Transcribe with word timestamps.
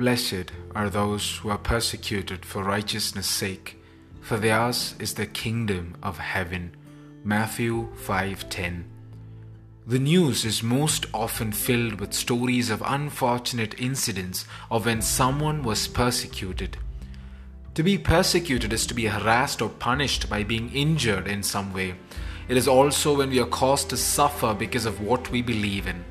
Blessed 0.00 0.50
are 0.74 0.88
those 0.88 1.36
who 1.36 1.50
are 1.50 1.58
persecuted 1.58 2.46
for 2.46 2.64
righteousness' 2.64 3.26
sake, 3.26 3.76
for 4.22 4.38
theirs 4.38 4.94
is 4.98 5.12
the 5.12 5.26
kingdom 5.26 5.94
of 6.02 6.16
heaven. 6.16 6.74
Matthew 7.22 7.90
5:10. 7.96 8.86
The 9.86 9.98
news 9.98 10.46
is 10.46 10.62
most 10.62 11.04
often 11.12 11.52
filled 11.52 12.00
with 12.00 12.14
stories 12.14 12.70
of 12.70 12.82
unfortunate 12.86 13.74
incidents 13.78 14.46
of 14.70 14.86
when 14.86 15.02
someone 15.02 15.62
was 15.62 15.86
persecuted. 15.86 16.78
To 17.74 17.82
be 17.82 17.98
persecuted 17.98 18.72
is 18.72 18.86
to 18.86 18.94
be 18.94 19.04
harassed 19.04 19.60
or 19.60 19.68
punished 19.68 20.30
by 20.30 20.44
being 20.44 20.70
injured 20.70 21.28
in 21.28 21.42
some 21.42 21.74
way. 21.74 21.96
It 22.48 22.56
is 22.56 22.66
also 22.66 23.18
when 23.18 23.28
we 23.28 23.38
are 23.38 23.44
caused 23.60 23.90
to 23.90 23.98
suffer 23.98 24.54
because 24.54 24.86
of 24.86 25.02
what 25.02 25.30
we 25.30 25.42
believe 25.42 25.86
in. 25.86 26.06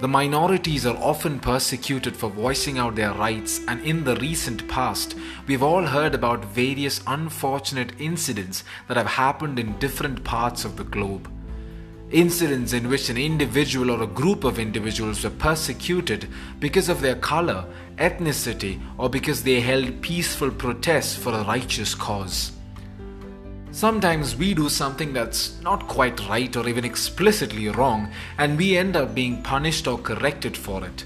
The 0.00 0.06
minorities 0.06 0.86
are 0.86 0.96
often 0.96 1.40
persecuted 1.40 2.16
for 2.16 2.30
voicing 2.30 2.78
out 2.78 2.94
their 2.94 3.12
rights, 3.12 3.60
and 3.66 3.84
in 3.84 4.04
the 4.04 4.14
recent 4.14 4.68
past, 4.68 5.16
we've 5.48 5.62
all 5.62 5.86
heard 5.86 6.14
about 6.14 6.44
various 6.44 7.00
unfortunate 7.08 7.90
incidents 7.98 8.62
that 8.86 8.96
have 8.96 9.08
happened 9.08 9.58
in 9.58 9.76
different 9.80 10.22
parts 10.22 10.64
of 10.64 10.76
the 10.76 10.84
globe. 10.84 11.28
Incidents 12.12 12.72
in 12.72 12.88
which 12.88 13.10
an 13.10 13.18
individual 13.18 13.90
or 13.90 14.04
a 14.04 14.06
group 14.06 14.44
of 14.44 14.60
individuals 14.60 15.24
were 15.24 15.30
persecuted 15.30 16.28
because 16.60 16.88
of 16.88 17.00
their 17.00 17.16
color, 17.16 17.64
ethnicity, 17.96 18.80
or 18.98 19.10
because 19.10 19.42
they 19.42 19.60
held 19.60 20.00
peaceful 20.00 20.52
protests 20.52 21.16
for 21.16 21.32
a 21.34 21.42
righteous 21.42 21.96
cause. 21.96 22.52
Sometimes 23.78 24.34
we 24.34 24.54
do 24.54 24.68
something 24.68 25.12
that's 25.12 25.62
not 25.62 25.86
quite 25.86 26.28
right 26.28 26.56
or 26.56 26.68
even 26.68 26.84
explicitly 26.84 27.68
wrong, 27.68 28.10
and 28.36 28.58
we 28.58 28.76
end 28.76 28.96
up 28.96 29.14
being 29.14 29.40
punished 29.44 29.86
or 29.86 29.96
corrected 29.96 30.56
for 30.56 30.84
it. 30.84 31.04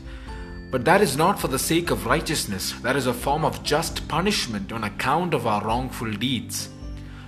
But 0.70 0.86
that 0.86 1.02
is 1.02 1.14
not 1.14 1.38
for 1.38 1.48
the 1.48 1.58
sake 1.58 1.90
of 1.90 2.06
righteousness, 2.06 2.72
that 2.80 2.96
is 2.96 3.06
a 3.06 3.12
form 3.12 3.44
of 3.44 3.62
just 3.62 4.08
punishment 4.08 4.72
on 4.72 4.84
account 4.84 5.34
of 5.34 5.46
our 5.46 5.62
wrongful 5.62 6.12
deeds. 6.12 6.70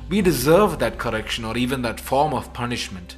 We 0.08 0.22
deserve 0.22 0.78
that 0.78 0.96
correction 0.96 1.44
or 1.44 1.58
even 1.58 1.82
that 1.82 2.00
form 2.00 2.32
of 2.32 2.54
punishment. 2.54 3.16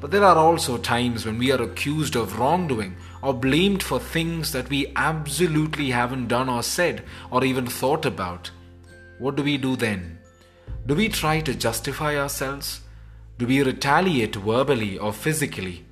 But 0.00 0.10
there 0.10 0.24
are 0.24 0.36
also 0.36 0.78
times 0.78 1.26
when 1.26 1.38
we 1.38 1.52
are 1.52 1.62
accused 1.62 2.16
of 2.16 2.40
wrongdoing 2.40 2.96
or 3.22 3.32
blamed 3.32 3.84
for 3.84 4.00
things 4.00 4.50
that 4.50 4.68
we 4.68 4.92
absolutely 4.96 5.90
haven't 5.90 6.26
done 6.26 6.48
or 6.48 6.64
said 6.64 7.04
or 7.30 7.44
even 7.44 7.68
thought 7.68 8.04
about. 8.04 8.50
What 9.20 9.36
do 9.36 9.44
we 9.44 9.58
do 9.58 9.76
then? 9.76 10.16
Do 10.86 10.94
we 10.94 11.08
try 11.08 11.40
to 11.40 11.54
justify 11.54 12.16
ourselves? 12.16 12.80
Do 13.38 13.46
we 13.46 13.62
retaliate 13.62 14.36
verbally 14.36 14.98
or 14.98 15.12
physically? 15.12 15.84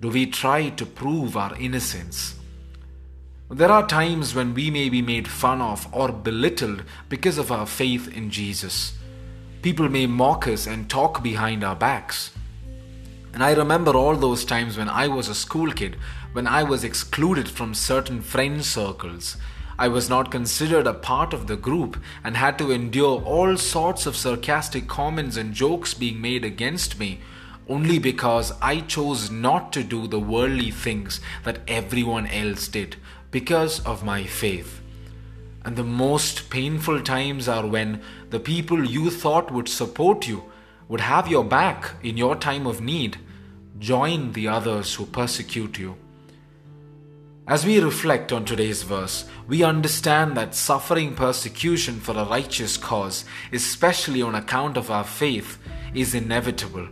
Do 0.00 0.08
we 0.08 0.26
try 0.26 0.70
to 0.70 0.84
prove 0.84 1.36
our 1.36 1.56
innocence? 1.56 2.34
There 3.50 3.70
are 3.70 3.86
times 3.86 4.34
when 4.34 4.54
we 4.54 4.70
may 4.70 4.88
be 4.88 5.02
made 5.02 5.26
fun 5.26 5.60
of 5.60 5.92
or 5.92 6.12
belittled 6.12 6.84
because 7.08 7.38
of 7.38 7.50
our 7.50 7.66
faith 7.66 8.06
in 8.16 8.30
Jesus. 8.30 8.94
People 9.62 9.88
may 9.88 10.06
mock 10.06 10.46
us 10.46 10.66
and 10.66 10.88
talk 10.88 11.22
behind 11.22 11.62
our 11.64 11.76
backs. 11.76 12.30
And 13.32 13.42
I 13.42 13.52
remember 13.52 13.92
all 13.92 14.16
those 14.16 14.44
times 14.44 14.76
when 14.76 14.88
I 14.88 15.08
was 15.08 15.28
a 15.28 15.34
school 15.34 15.72
kid, 15.72 15.96
when 16.32 16.46
I 16.46 16.62
was 16.62 16.84
excluded 16.84 17.48
from 17.48 17.74
certain 17.74 18.22
friend 18.22 18.64
circles 18.64 19.36
I 19.80 19.88
was 19.88 20.10
not 20.10 20.30
considered 20.30 20.86
a 20.86 20.92
part 20.92 21.32
of 21.32 21.46
the 21.46 21.56
group 21.56 21.96
and 22.22 22.36
had 22.36 22.58
to 22.58 22.70
endure 22.70 23.22
all 23.22 23.56
sorts 23.56 24.04
of 24.04 24.14
sarcastic 24.14 24.86
comments 24.86 25.38
and 25.38 25.54
jokes 25.54 25.94
being 25.94 26.20
made 26.20 26.44
against 26.44 26.98
me 27.00 27.20
only 27.66 27.98
because 27.98 28.52
I 28.60 28.80
chose 28.80 29.30
not 29.30 29.72
to 29.72 29.82
do 29.82 30.06
the 30.06 30.20
worldly 30.20 30.70
things 30.70 31.22
that 31.44 31.60
everyone 31.66 32.26
else 32.26 32.68
did 32.68 32.96
because 33.30 33.80
of 33.86 34.04
my 34.04 34.24
faith. 34.24 34.82
And 35.64 35.76
the 35.76 35.82
most 35.84 36.50
painful 36.50 37.00
times 37.00 37.48
are 37.48 37.66
when 37.66 38.02
the 38.28 38.40
people 38.40 38.84
you 38.84 39.08
thought 39.08 39.50
would 39.50 39.68
support 39.70 40.28
you, 40.28 40.44
would 40.88 41.00
have 41.00 41.26
your 41.26 41.44
back 41.44 41.92
in 42.02 42.18
your 42.18 42.36
time 42.36 42.66
of 42.66 42.82
need, 42.82 43.16
join 43.78 44.32
the 44.32 44.46
others 44.46 44.96
who 44.96 45.06
persecute 45.06 45.78
you. 45.78 45.96
As 47.46 47.66
we 47.66 47.80
reflect 47.80 48.32
on 48.32 48.44
today's 48.44 48.82
verse, 48.82 49.24
we 49.48 49.64
understand 49.64 50.36
that 50.36 50.54
suffering 50.54 51.14
persecution 51.14 51.98
for 51.98 52.16
a 52.16 52.24
righteous 52.24 52.76
cause, 52.76 53.24
especially 53.52 54.22
on 54.22 54.34
account 54.34 54.76
of 54.76 54.90
our 54.90 55.04
faith, 55.04 55.58
is 55.94 56.14
inevitable. 56.14 56.86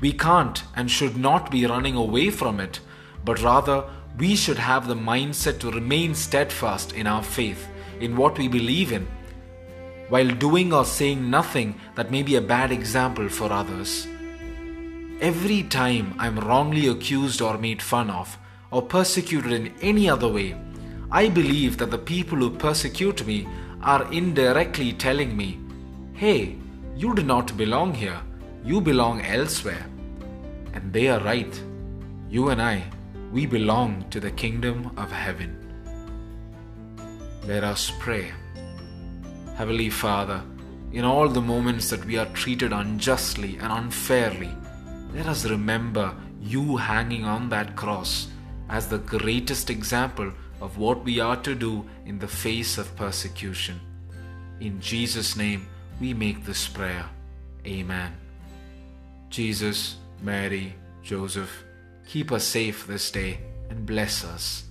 We 0.00 0.12
can't 0.12 0.64
and 0.74 0.90
should 0.90 1.16
not 1.16 1.50
be 1.50 1.66
running 1.66 1.94
away 1.94 2.30
from 2.30 2.58
it, 2.58 2.80
but 3.24 3.42
rather 3.42 3.84
we 4.18 4.34
should 4.34 4.58
have 4.58 4.88
the 4.88 4.96
mindset 4.96 5.60
to 5.60 5.70
remain 5.70 6.14
steadfast 6.14 6.92
in 6.92 7.06
our 7.06 7.22
faith, 7.22 7.68
in 8.00 8.16
what 8.16 8.36
we 8.38 8.48
believe 8.48 8.92
in, 8.92 9.06
while 10.08 10.28
doing 10.28 10.72
or 10.72 10.84
saying 10.84 11.30
nothing 11.30 11.78
that 11.94 12.10
may 12.10 12.22
be 12.22 12.34
a 12.34 12.40
bad 12.40 12.72
example 12.72 13.28
for 13.28 13.52
others. 13.52 14.08
Every 15.20 15.62
time 15.62 16.14
I'm 16.18 16.40
wrongly 16.40 16.88
accused 16.88 17.40
or 17.40 17.56
made 17.56 17.80
fun 17.80 18.10
of, 18.10 18.36
or 18.72 18.82
persecuted 18.82 19.52
in 19.52 19.72
any 19.82 20.08
other 20.08 20.26
way, 20.26 20.56
I 21.10 21.28
believe 21.28 21.76
that 21.78 21.90
the 21.90 21.98
people 21.98 22.38
who 22.38 22.50
persecute 22.50 23.24
me 23.26 23.46
are 23.82 24.10
indirectly 24.10 24.94
telling 24.94 25.36
me, 25.36 25.60
hey, 26.14 26.56
you 26.96 27.14
do 27.14 27.22
not 27.22 27.56
belong 27.56 27.92
here, 27.94 28.20
you 28.64 28.80
belong 28.80 29.20
elsewhere. 29.20 29.86
And 30.72 30.90
they 30.92 31.08
are 31.08 31.20
right. 31.20 31.62
You 32.30 32.48
and 32.48 32.62
I, 32.62 32.82
we 33.30 33.44
belong 33.44 34.06
to 34.08 34.20
the 34.20 34.30
kingdom 34.30 34.90
of 34.96 35.12
heaven. 35.12 35.58
Let 37.46 37.62
us 37.62 37.92
pray. 37.98 38.32
Heavenly 39.56 39.90
Father, 39.90 40.42
in 40.92 41.04
all 41.04 41.28
the 41.28 41.42
moments 41.42 41.90
that 41.90 42.04
we 42.06 42.16
are 42.16 42.32
treated 42.32 42.72
unjustly 42.72 43.58
and 43.58 43.70
unfairly, 43.70 44.50
let 45.14 45.26
us 45.26 45.44
remember 45.44 46.14
you 46.40 46.78
hanging 46.78 47.24
on 47.24 47.50
that 47.50 47.76
cross 47.76 48.28
as 48.72 48.88
the 48.88 48.98
greatest 48.98 49.68
example 49.68 50.32
of 50.62 50.78
what 50.78 51.04
we 51.04 51.20
are 51.20 51.36
to 51.36 51.54
do 51.54 51.84
in 52.06 52.18
the 52.18 52.26
face 52.26 52.78
of 52.78 52.96
persecution. 52.96 53.78
In 54.60 54.80
Jesus' 54.80 55.36
name, 55.36 55.68
we 56.00 56.14
make 56.14 56.44
this 56.44 56.66
prayer. 56.66 57.04
Amen. 57.66 58.14
Jesus, 59.28 59.96
Mary, 60.22 60.74
Joseph, 61.02 61.64
keep 62.08 62.32
us 62.32 62.44
safe 62.44 62.86
this 62.86 63.10
day 63.10 63.40
and 63.68 63.84
bless 63.84 64.24
us. 64.24 64.64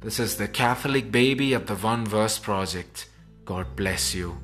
This 0.00 0.20
is 0.20 0.36
the 0.36 0.48
Catholic 0.48 1.10
Baby 1.10 1.54
at 1.54 1.66
the 1.66 1.76
One 1.76 2.04
Verse 2.04 2.38
Project. 2.38 3.08
God 3.46 3.74
bless 3.74 4.14
you. 4.14 4.36